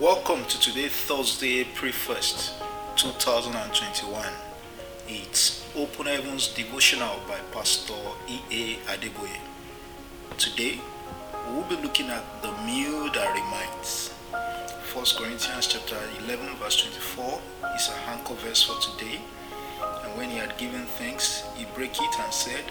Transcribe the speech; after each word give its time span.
Welcome 0.00 0.46
to 0.46 0.58
today, 0.58 0.88
Thursday, 0.88 1.58
April 1.60 1.92
1st, 1.92 2.52
2021. 2.96 4.24
It's 5.06 5.62
Open 5.76 6.06
Heavens 6.06 6.48
Devotional 6.54 7.20
by 7.28 7.36
Pastor 7.52 7.92
E.A. 8.26 8.76
Adeboye. 8.90 9.36
Today, 10.38 10.80
we'll 11.50 11.64
be 11.64 11.76
looking 11.76 12.06
at 12.08 12.24
the 12.40 12.50
meal 12.64 13.12
that 13.12 13.34
reminds. 13.34 14.08
1 14.94 15.04
Corinthians 15.18 15.66
chapter 15.66 15.98
11 16.24 16.56
verse 16.56 16.80
24 16.80 17.38
is 17.76 17.90
a 17.90 18.08
anchor 18.08 18.32
verse 18.36 18.62
for 18.62 18.80
today. 18.80 19.20
And 20.02 20.16
when 20.16 20.30
he 20.30 20.38
had 20.38 20.56
given 20.56 20.86
thanks, 20.96 21.44
he 21.56 21.66
broke 21.74 22.00
it 22.00 22.20
and 22.20 22.32
said, 22.32 22.64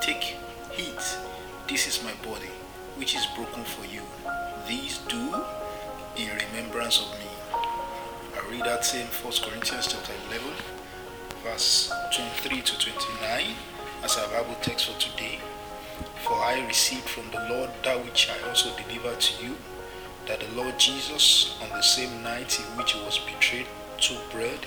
Take, 0.00 0.34
eat, 0.76 1.16
this 1.68 1.86
is 1.86 2.02
my 2.02 2.12
body, 2.28 2.50
which 2.96 3.14
is 3.14 3.24
broken 3.36 3.62
for 3.62 3.84
you. 3.84 4.02
These 4.66 4.98
do 5.06 5.44
in 6.16 6.28
remembrance 6.28 7.00
of 7.00 7.18
me. 7.18 7.26
I 7.52 8.50
read 8.50 8.64
that 8.64 8.84
same 8.84 9.06
1 9.06 9.32
Corinthians 9.42 9.86
chapter 9.88 10.12
11, 10.28 10.46
verse 11.42 11.90
23 12.14 12.60
to 12.60 12.78
29 12.78 13.54
as 14.04 14.18
our 14.18 14.28
Bible 14.28 14.56
text 14.60 14.90
for 14.90 14.98
today. 15.00 15.38
For 16.24 16.34
I 16.34 16.64
received 16.66 17.08
from 17.08 17.30
the 17.30 17.46
Lord 17.48 17.70
that 17.84 18.04
which 18.04 18.28
I 18.28 18.48
also 18.48 18.70
delivered 18.76 19.20
to 19.20 19.44
you, 19.44 19.56
that 20.26 20.40
the 20.40 20.54
Lord 20.54 20.78
Jesus, 20.78 21.58
on 21.62 21.70
the 21.70 21.82
same 21.82 22.22
night 22.22 22.58
in 22.58 22.66
which 22.76 22.92
he 22.92 23.00
was 23.04 23.18
betrayed, 23.18 23.66
took 23.98 24.30
bread, 24.30 24.58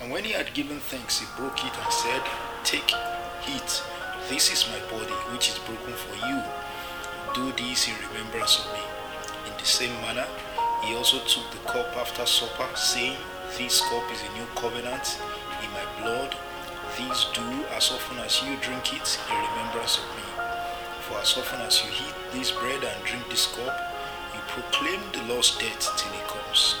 and 0.00 0.10
when 0.10 0.24
he 0.24 0.32
had 0.32 0.54
given 0.54 0.80
thanks, 0.80 1.20
he 1.20 1.26
broke 1.36 1.58
it 1.64 1.72
and 1.76 1.92
said, 1.92 2.22
Take, 2.64 2.92
eat, 3.48 3.82
this 4.30 4.50
is 4.50 4.66
my 4.68 4.80
body, 4.90 5.12
which 5.32 5.50
is 5.50 5.58
broken 5.58 5.92
for 5.92 6.26
you. 6.26 6.42
Do 7.34 7.52
this 7.62 7.86
in 7.86 7.94
remembrance 8.08 8.64
of 8.64 8.72
me. 8.72 8.80
In 9.46 9.58
the 9.58 9.64
same 9.64 9.92
manner, 10.00 10.26
he 10.82 10.96
also 10.96 11.18
took 11.24 11.50
the 11.50 11.62
cup 11.68 11.96
after 11.96 12.24
supper, 12.24 12.68
saying, 12.74 13.16
This 13.58 13.80
cup 13.82 14.04
is 14.12 14.22
a 14.22 14.32
new 14.38 14.46
covenant 14.56 15.20
in 15.62 15.70
my 15.72 15.84
blood. 16.00 16.34
These 16.96 17.26
do 17.34 17.46
as 17.76 17.92
often 17.92 18.18
as 18.18 18.42
you 18.42 18.56
drink 18.60 18.94
it 18.94 19.18
in 19.28 19.36
remembrance 19.36 19.98
of 19.98 20.04
me. 20.16 20.24
For 21.06 21.18
as 21.18 21.36
often 21.36 21.60
as 21.60 21.84
you 21.84 21.90
eat 21.90 22.14
this 22.32 22.50
bread 22.50 22.82
and 22.82 23.04
drink 23.04 23.28
this 23.28 23.46
cup, 23.46 23.76
you 24.34 24.40
proclaim 24.48 25.00
the 25.12 25.22
Lord's 25.32 25.56
death 25.58 25.84
till 25.96 26.12
he 26.12 26.22
comes. 26.26 26.76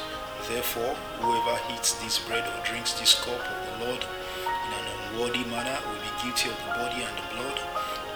Therefore, 0.48 0.94
whoever 1.20 1.60
eats 1.74 1.92
this 2.02 2.18
bread 2.18 2.42
or 2.42 2.64
drinks 2.64 2.94
this 2.98 3.14
cup 3.22 3.38
of 3.38 3.58
the 3.66 3.84
Lord 3.84 4.02
in 4.02 4.72
an 4.72 4.86
unworthy 5.12 5.44
manner 5.50 5.78
will 5.86 6.00
be 6.00 6.22
guilty 6.24 6.48
of 6.48 6.56
the 6.56 6.72
body 6.74 7.02
and 7.04 7.16
the 7.18 7.34
blood 7.36 7.58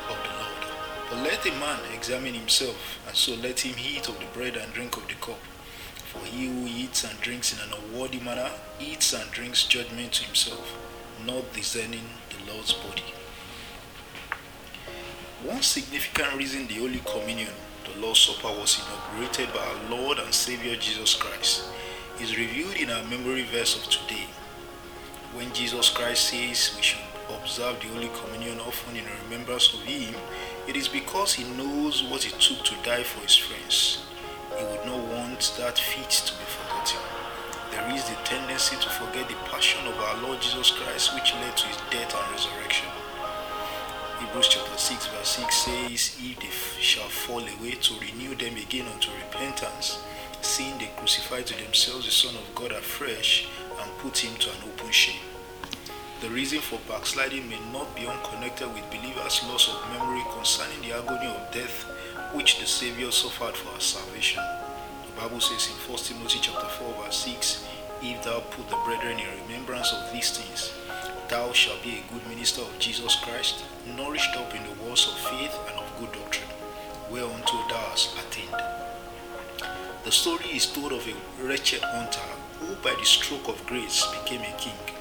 of 0.09 0.19
the 0.25 0.33
Lord. 0.41 0.63
But 1.11 1.23
let 1.23 1.47
a 1.47 1.53
man 1.61 1.79
examine 1.95 2.35
himself, 2.35 2.99
and 3.07 3.15
so 3.15 3.35
let 3.35 3.61
him 3.61 3.77
eat 3.79 4.09
of 4.09 4.19
the 4.19 4.27
bread 4.33 4.57
and 4.57 4.73
drink 4.73 4.97
of 4.97 5.07
the 5.07 5.15
cup. 5.15 5.39
He 6.35 6.47
who 6.47 6.67
eats 6.67 7.05
and 7.05 7.21
drinks 7.21 7.53
in 7.53 7.61
an 7.61 7.79
unworthy 7.79 8.19
manner 8.19 8.51
eats 8.81 9.13
and 9.13 9.31
drinks 9.31 9.63
judgment 9.63 10.15
to 10.15 10.25
himself, 10.25 10.77
not 11.25 11.53
discerning 11.53 12.03
the 12.29 12.53
Lord's 12.53 12.73
body. 12.73 13.05
One 15.45 15.63
significant 15.63 16.35
reason 16.35 16.67
the 16.67 16.75
Holy 16.75 17.01
Communion, 17.07 17.53
the 17.85 18.01
Lord's 18.01 18.19
Supper, 18.19 18.49
was 18.49 18.83
inaugurated 18.83 19.55
by 19.55 19.61
our 19.61 19.91
Lord 19.97 20.19
and 20.19 20.35
Savior 20.35 20.75
Jesus 20.75 21.15
Christ 21.15 21.69
is 22.21 22.37
revealed 22.37 22.75
in 22.79 22.91
our 22.91 23.05
memory 23.05 23.45
verse 23.45 23.77
of 23.77 23.89
today. 23.89 24.27
When 25.35 25.53
Jesus 25.53 25.89
Christ 25.89 26.31
says 26.31 26.75
we 26.75 26.83
should 26.83 26.99
observe 27.31 27.81
the 27.81 27.87
Holy 27.95 28.11
Communion 28.25 28.59
often 28.59 28.97
in 28.97 29.05
remembrance 29.23 29.73
of 29.73 29.83
Him, 29.83 30.17
it 30.67 30.75
is 30.75 30.89
because 30.89 31.35
He 31.35 31.45
knows 31.57 32.03
what 32.03 32.27
it 32.27 32.41
took 32.41 32.65
to 32.65 32.75
die 32.83 33.05
for 33.05 33.21
His 33.23 33.37
friends. 33.37 34.05
He 34.59 34.65
would 34.65 34.87
not 34.87 35.03
want 35.13 35.53
that 35.59 35.79
feat 35.79 36.11
to 36.11 36.33
be 36.39 36.45
forgotten. 36.45 37.01
There 37.71 37.91
is 37.95 38.05
the 38.09 38.15
tendency 38.25 38.77
to 38.77 38.89
forget 38.89 39.29
the 39.29 39.35
passion 39.51 39.87
of 39.87 39.99
our 39.99 40.23
Lord 40.23 40.41
Jesus 40.41 40.71
Christ 40.71 41.15
which 41.15 41.35
led 41.35 41.57
to 41.57 41.67
His 41.67 41.77
death 41.91 42.15
and 42.15 42.33
resurrection. 42.33 42.89
Hebrews 44.21 44.49
chapter 44.49 44.79
6 44.79 45.07
verse 45.09 45.29
6 45.29 45.57
says, 45.57 46.17
If 46.23 46.39
they 46.77 46.81
shall 46.81 47.09
fall 47.09 47.41
away, 47.41 47.73
to 47.73 47.95
renew 47.99 48.35
them 48.37 48.57
again 48.57 48.87
unto 48.87 49.11
repentance, 49.13 49.99
seeing 50.41 50.79
they 50.79 50.91
crucify 50.97 51.43
to 51.43 51.55
themselves 51.65 52.07
the 52.07 52.13
Son 52.13 52.35
of 52.37 52.55
God 52.55 52.71
afresh 52.73 53.49
and 53.81 53.99
put 53.99 54.19
him 54.19 54.37
to 54.37 54.51
an 54.51 54.57
open 54.73 54.91
shame. 54.93 55.34
The 56.25 56.31
reason 56.31 56.61
for 56.61 56.81
backsliding 56.89 57.51
may 57.51 57.61
not 57.71 57.95
be 57.95 58.07
unconnected 58.07 58.73
with 58.73 58.89
believers' 58.89 59.45
loss 59.45 59.69
of 59.69 59.77
memory 59.93 60.25
concerning 60.33 60.81
the 60.81 60.97
agony 60.97 61.27
of 61.27 61.53
death 61.53 61.85
which 62.33 62.59
the 62.59 62.65
Savior 62.65 63.11
suffered 63.11 63.55
for 63.55 63.75
our 63.75 63.81
salvation. 63.81 64.43
The 65.05 65.21
Bible 65.21 65.41
says 65.41 65.69
in 65.69 65.75
1 65.75 65.99
Timothy 65.99 66.39
chapter 66.41 66.67
4 66.67 67.05
verse 67.05 67.19
6, 67.25 67.67
If 68.01 68.25
thou 68.25 68.41
put 68.41 68.71
the 68.71 68.81
brethren 68.87 69.19
in 69.21 69.27
remembrance 69.43 69.93
of 69.93 70.11
these 70.15 70.31
things, 70.35 70.73
thou 71.29 71.53
shalt 71.53 71.83
be 71.83 72.01
a 72.01 72.11
good 72.11 72.27
minister 72.27 72.63
of 72.63 72.79
Jesus 72.79 73.17
Christ, 73.17 73.63
nourished 73.95 74.35
up 74.39 74.55
in 74.55 74.63
the 74.63 74.83
words 74.83 75.07
of 75.07 75.29
faith 75.29 75.55
and 75.69 75.79
of 75.79 75.93
good 76.01 76.13
doctrine, 76.13 76.49
whereunto 77.11 77.69
thou 77.69 77.85
hast 77.93 78.17
attained. 78.17 78.57
The 80.05 80.11
story 80.11 80.57
is 80.57 80.73
told 80.73 80.93
of 80.93 81.07
a 81.07 81.45
wretched 81.45 81.83
hunter 81.83 82.33
who, 82.61 82.77
by 82.77 82.95
the 82.99 83.05
stroke 83.05 83.47
of 83.47 83.67
grace, 83.67 84.07
became 84.23 84.41
a 84.41 84.57
king, 84.57 84.94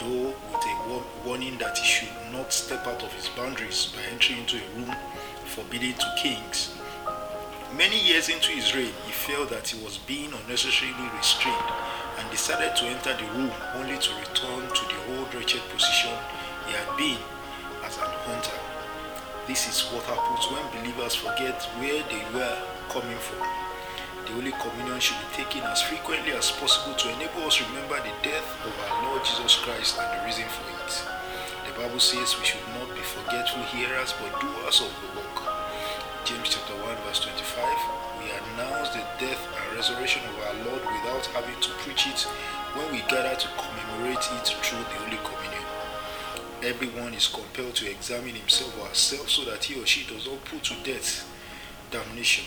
though 0.00 0.34
with 0.52 0.64
a 0.64 1.02
warning 1.26 1.58
that 1.58 1.76
he 1.76 1.86
should 1.86 2.32
not 2.32 2.52
step 2.52 2.86
out 2.86 3.02
of 3.02 3.12
his 3.12 3.28
boundaries 3.28 3.92
by 3.94 4.02
entering 4.10 4.40
into 4.40 4.56
a 4.56 4.68
room 4.76 4.96
forbidden 5.44 5.92
to 5.92 6.06
kings. 6.16 6.74
Many 7.76 8.00
years 8.00 8.28
into 8.28 8.50
his 8.50 8.74
reign, 8.74 8.92
he 9.06 9.12
felt 9.12 9.50
that 9.50 9.68
he 9.68 9.82
was 9.84 9.98
being 9.98 10.32
unnecessarily 10.32 11.08
restrained 11.16 11.70
and 12.18 12.30
decided 12.30 12.74
to 12.76 12.84
enter 12.86 13.14
the 13.16 13.30
room 13.32 13.52
only 13.76 13.98
to 13.98 14.10
return 14.20 14.66
to 14.68 14.84
the 14.88 15.16
old 15.16 15.32
wretched 15.34 15.62
position 15.70 16.16
he 16.66 16.72
had 16.72 16.96
been 16.96 17.18
as 17.84 17.96
an 17.98 18.10
hunter. 18.26 18.58
This 19.46 19.68
is 19.68 19.82
what 19.92 20.04
happens 20.04 20.46
when 20.50 20.82
believers 20.82 21.14
forget 21.14 21.62
where 21.78 22.02
they 22.08 22.24
were 22.34 22.58
coming 22.88 23.18
from. 23.18 23.69
The 24.30 24.36
Holy 24.38 24.54
Communion 24.62 25.00
should 25.00 25.18
be 25.18 25.42
taken 25.42 25.66
as 25.66 25.82
frequently 25.82 26.30
as 26.30 26.54
possible 26.54 26.94
to 26.94 27.10
enable 27.10 27.50
us 27.50 27.58
to 27.58 27.64
remember 27.66 27.98
the 27.98 28.14
death 28.22 28.46
of 28.62 28.70
our 28.78 29.10
Lord 29.10 29.26
Jesus 29.26 29.58
Christ 29.58 29.98
and 29.98 30.06
the 30.06 30.22
reason 30.24 30.46
for 30.46 30.70
it. 30.70 30.92
The 31.66 31.74
Bible 31.74 31.98
says 31.98 32.38
we 32.38 32.46
should 32.46 32.62
not 32.78 32.94
be 32.94 33.02
forgetful 33.02 33.66
hearers 33.74 34.14
but 34.22 34.30
doers 34.38 34.86
of 34.86 34.94
the 35.02 35.18
work. 35.18 35.34
James 36.22 36.46
chapter 36.46 36.78
1 36.78 37.10
verse 37.10 37.26
25 37.26 38.22
We 38.22 38.30
announce 38.30 38.94
the 38.94 39.02
death 39.18 39.42
and 39.50 39.74
resurrection 39.74 40.22
of 40.22 40.38
our 40.46 40.54
Lord 40.62 40.86
without 40.86 41.26
having 41.34 41.58
to 41.66 41.70
preach 41.82 42.06
it 42.06 42.22
when 42.78 42.86
we 42.94 43.02
gather 43.10 43.34
to 43.34 43.48
commemorate 43.58 44.22
it 44.30 44.46
through 44.46 44.86
the 44.94 45.10
Holy 45.10 45.18
Communion. 45.26 45.66
Everyone 46.62 47.14
is 47.18 47.26
compelled 47.26 47.74
to 47.82 47.90
examine 47.90 48.38
himself 48.38 48.78
or 48.78 48.94
herself 48.94 49.26
so 49.28 49.42
that 49.50 49.66
he 49.66 49.74
or 49.74 49.86
she 49.90 50.06
does 50.06 50.30
not 50.30 50.38
put 50.44 50.62
to 50.70 50.78
death 50.86 51.26
damnation 51.90 52.46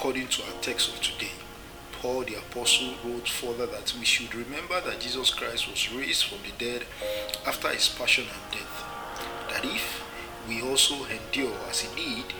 according 0.00 0.28
to 0.28 0.42
our 0.44 0.62
text 0.62 0.88
of 0.88 0.98
today. 1.02 1.32
Paul 2.00 2.22
the 2.22 2.36
Apostle 2.36 2.94
wrote 3.04 3.28
further 3.28 3.66
that 3.66 3.92
we 3.98 4.06
should 4.06 4.34
remember 4.34 4.80
that 4.80 4.98
Jesus 4.98 5.28
Christ 5.28 5.68
was 5.68 5.92
raised 5.92 6.24
from 6.24 6.38
the 6.38 6.56
dead 6.56 6.86
after 7.46 7.68
his 7.68 7.90
passion 7.90 8.24
and 8.24 8.50
death. 8.50 8.84
That 9.50 9.62
if 9.62 10.02
we 10.48 10.62
also 10.62 10.94
endure 11.04 11.52
as 11.68 11.80
he 11.80 11.94
did, 11.94 12.32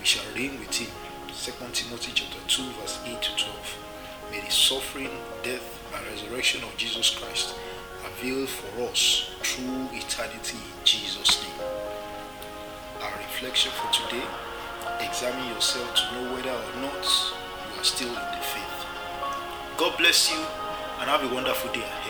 we 0.00 0.06
shall 0.06 0.24
reign 0.34 0.58
with 0.58 0.74
him. 0.74 0.88
2 1.28 1.52
Timothy 1.74 2.12
chapter 2.14 2.38
2, 2.48 2.62
verse 2.80 2.98
8 3.04 3.20
to 3.20 3.44
12. 3.44 4.30
May 4.30 4.40
the 4.40 4.50
suffering, 4.50 5.10
death, 5.42 5.68
and 5.94 6.06
resurrection 6.06 6.64
of 6.64 6.74
Jesus 6.78 7.10
Christ 7.10 7.54
avail 8.06 8.46
for 8.46 8.88
us 8.88 9.34
through 9.42 9.88
eternity 9.92 10.56
in 10.56 10.84
Jesus' 10.84 11.42
name. 11.42 11.68
Our 13.02 13.18
reflection 13.18 13.70
for 13.72 13.92
today 13.92 14.24
examine 15.04 15.46
yourself 15.48 15.94
to 15.94 16.02
know 16.14 16.34
whether 16.34 16.50
or 16.50 16.74
not 16.80 17.04
you 17.74 17.80
are 17.80 17.84
still 17.84 18.08
in 18.08 18.14
the 18.14 18.42
faith. 18.42 18.86
God 19.76 19.96
bless 19.98 20.30
you 20.30 20.38
and 21.00 21.10
have 21.10 21.22
a 21.24 21.34
wonderful 21.34 21.72
day. 21.72 22.01